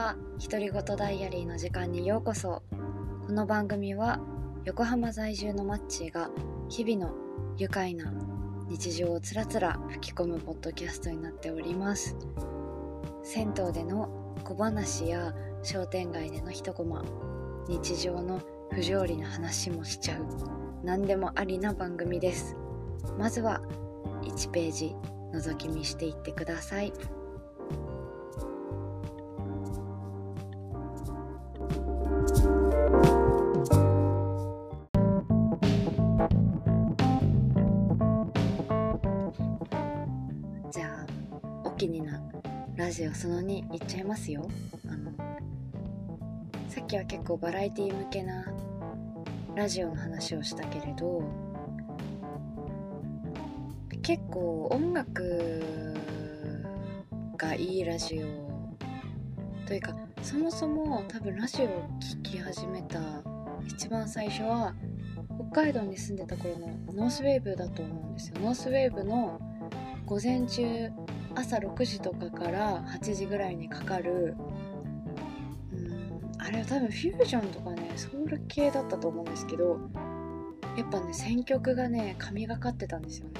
[0.00, 0.16] は。
[0.42, 2.62] 独り言ダイアリーの時間にようこそ。
[3.26, 4.18] この番組は
[4.64, 6.30] 横浜在住のマッチーが
[6.70, 7.14] 日々の
[7.58, 8.10] 愉快な
[8.70, 12.16] 日常をつらつら吹き込むポッドキャストになっております。
[13.22, 14.08] 銭湯での
[14.42, 17.04] 小話や商店街での一コマ
[17.68, 18.40] 日常の
[18.72, 20.24] 不条理な話もしちゃう
[20.82, 22.56] 何でもありな番組です。
[23.18, 23.60] まずは
[24.22, 24.96] 1ページ
[25.34, 26.90] 覗き見していってください。
[41.80, 42.20] 気にな
[42.76, 44.46] ラジオその2いっちゃいますよ。
[44.86, 45.12] あの
[46.68, 48.44] さっきは結構バラエティ向けな
[49.54, 51.22] ラジオの話をしたけれど
[54.02, 55.62] 結構音楽
[57.38, 59.66] がいいラジオ。
[59.66, 63.00] というかそもそも多分ラジオを聴き始めた
[63.66, 64.74] 一番最初は
[65.50, 68.34] 北海道に住んでた頃のノースウェーブだと思うんですよ。
[68.42, 69.40] ノースウェーブの
[70.04, 70.90] 午前中
[71.34, 74.36] 朝6時とかから8時ぐらいにかかる。
[75.72, 76.00] うん
[76.38, 79.78] あれは多分フュージョンとかねソウル系だったと思うんですけど
[80.76, 83.34] やっぱね選曲がね神がかってたんですよね。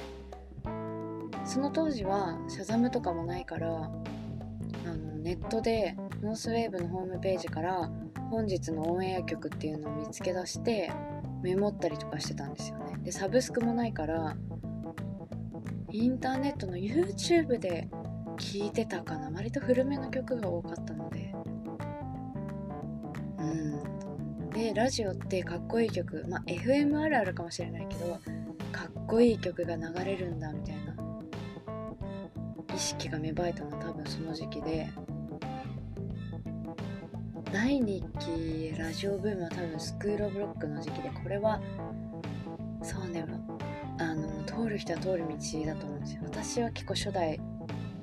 [1.43, 7.89] その当時はシャザムとかもないからあのネットでノースウェーブのホームページから
[8.29, 10.91] 本日のオンエア曲っていうのを見つけ出して
[11.41, 12.99] メモったりとかしてたんですよね。
[13.03, 14.37] でサブスクもないから
[15.91, 17.89] インターネットの YouTube で
[18.37, 19.29] 聴いてたかな。
[19.29, 21.33] 割と古めの曲が多かったので。
[23.39, 24.49] うん。
[24.51, 26.25] でラジオってかっこいい曲。
[26.29, 28.19] まあ FM あるあるかもしれないけど
[28.71, 30.95] かっこいい曲が流れるんだみたいな。
[32.73, 34.89] 意識が芽生えたのは多分その時期で。
[37.51, 41.59] 第2期ラジオブームは多分スクール・オブ・ロックの時期でこれは
[42.81, 43.25] そうね
[43.99, 46.21] あの通る人は通る道だと思うんですよ。
[46.23, 47.39] 私は結構初代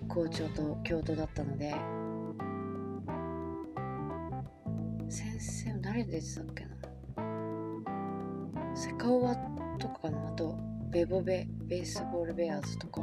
[0.08, 1.74] 校長と京都だったので。
[5.08, 6.70] 先生は誰でしたっけな。
[8.74, 9.34] セカオワ
[9.78, 10.56] とかかなあと
[10.90, 13.02] ベボベベースボールベアーズとか。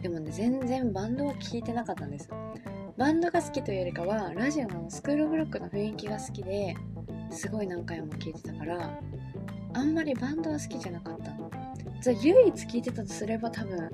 [0.00, 2.30] でもね全然バンドは聴いてなかったんです。
[2.96, 6.76] バンドが好きというよりかはラジオのスクールブロックの雰囲気が好きで
[7.30, 9.00] すごい何回も聴いてたから
[9.74, 11.32] あんまりバンドは好きじゃなかった。
[12.00, 13.90] じゃあ唯一聴いてたとすれば多分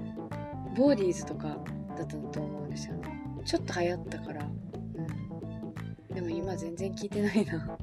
[0.77, 1.49] ボーディーズとか
[1.97, 3.23] だったと思うんですよね。
[3.45, 4.45] ちょっと流行ったから。
[4.45, 6.15] うん。
[6.15, 7.79] でも今全然聴いてないな。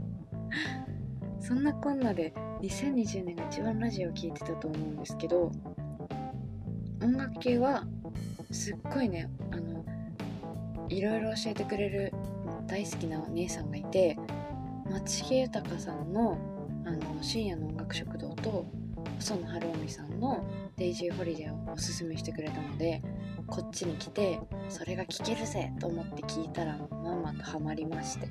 [1.40, 5.52] そんなこんなで2020年が一番ラジオを聴いてたと思うんですけど
[7.04, 7.86] 音楽系は
[8.52, 9.86] すっごいねあの
[10.90, 12.14] いろいろ教えてくれる
[12.68, 14.18] 大好きなお姉さんがいて
[14.90, 16.38] 松重豊さんの
[16.86, 18.66] あの深夜の音楽食堂と
[19.20, 20.46] 細野晴臣さんの
[20.78, 23.02] 「デイジーホリデー」をおすすめしてくれたので
[23.48, 28.30] こっちに来てそれが聴けるぜと思って聞いたらまんまとハマりまして。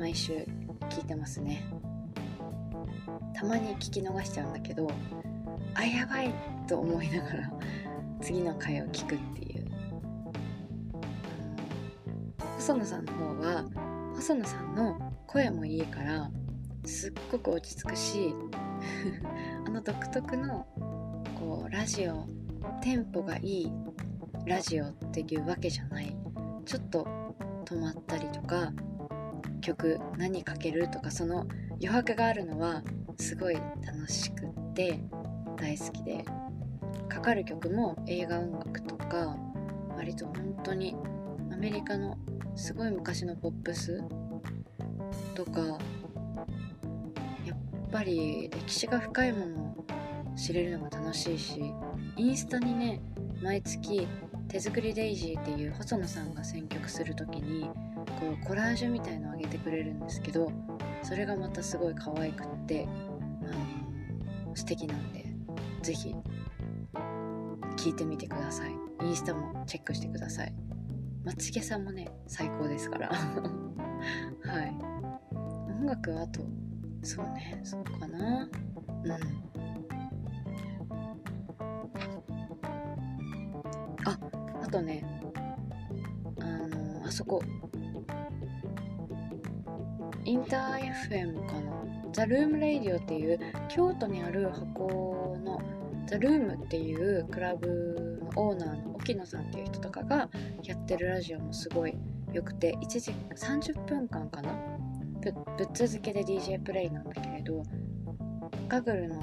[0.00, 0.32] 毎週
[0.88, 1.62] 聞いてますね。
[3.34, 4.90] たまに聞き逃しちゃうんだけど
[5.74, 6.32] あやばい
[6.66, 7.52] と思いながら
[8.22, 9.66] 次の回を聞くっていう。
[12.56, 13.64] 細野さんの方は
[14.14, 16.30] 細野さんの声もいいから
[16.84, 18.34] すっごく落ち着くし
[19.66, 20.66] あの独特の
[21.38, 22.26] こうラジオ
[22.82, 23.72] テンポがいい
[24.46, 26.16] ラジオっていうわけじゃない。
[26.64, 27.06] ちょっと
[27.64, 28.72] 止まったりとか
[29.60, 32.82] 曲何かけるとかその余白があるのは
[33.18, 35.00] すごい楽しくって
[35.56, 36.24] 大好きで。
[37.10, 39.36] かかる曲も映画音楽とか
[39.96, 40.94] 割と本当に
[41.52, 42.16] アメリカの
[42.54, 44.02] すごい昔のポップス
[45.34, 45.78] とか
[47.90, 49.84] っぱり歴史が深いものを
[50.36, 51.74] 知れるのが楽しいし
[52.16, 53.02] インスタにね
[53.42, 54.06] 毎月
[54.46, 57.68] 手作りデイジーっていう細野さんが選曲する時に
[58.20, 60.52] こうコラージュみたいのをあげてくれるんですけど
[61.02, 62.86] それがまたすごい可愛くって
[63.42, 65.24] あの素敵なんで
[65.82, 66.14] 是非
[67.76, 68.70] 聞いてみてください。
[69.02, 70.54] インスタもチェックしてください。
[71.24, 73.08] 松重さんもね最高ですから。
[73.10, 74.76] はい。
[75.80, 76.42] 音楽はあと
[77.02, 78.44] そうねそうかな。
[78.44, 79.10] うん
[84.04, 84.18] あ
[84.62, 85.04] あとね
[86.40, 87.42] あのあそこ。
[90.24, 91.72] インター FM かな。
[92.12, 93.38] ザ・ルーム・レイディオっていう
[93.68, 95.60] 京都にある箱の
[96.06, 100.28] ザ・ルームっていうクラブのオーナーの沖野さんっていう人とかが
[100.62, 101.94] やってるラジオもすごい
[102.32, 104.52] 良くて1時30分間かな。
[105.20, 107.62] ぶぶっ続けで DJ プレイなんだけれど
[108.68, 109.22] ガグルの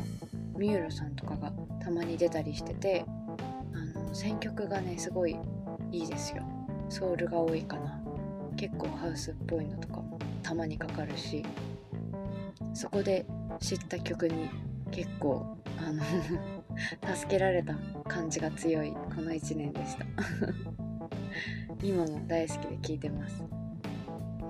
[0.58, 1.52] ミューロさんとかが
[1.82, 3.06] たまに出たりしてて
[3.74, 5.38] あの選曲がねすごい
[5.92, 6.44] いいですよ。
[6.90, 8.02] ソウルが多いかな。
[8.56, 11.44] 結構ハウスっぽいのとかもたまにかかるし。
[12.74, 13.26] そこで
[13.60, 14.50] 知った曲に
[14.92, 16.04] 結構あの
[17.16, 17.76] 助けられた
[18.08, 20.06] 感じが強いこの1年でした。
[21.82, 23.57] 今も大好きで聴いてます。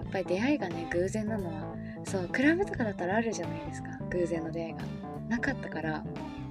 [0.07, 1.75] っぱり出会いがね偶然なのは
[2.05, 4.79] そうクラブとかだったらあるじゃないですか偶然の出会いが
[5.27, 6.03] なかったから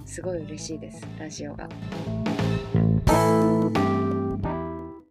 [0.05, 1.67] すごい嬉しいですラジオが。